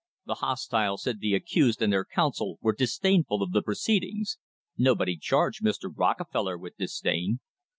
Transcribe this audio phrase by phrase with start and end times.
[0.25, 4.39] The hostile said the accused and their counsel were disdainful of the proceedings
[4.75, 5.93] nobody charged Mr.
[5.95, 7.39] Rockefeller with disdain.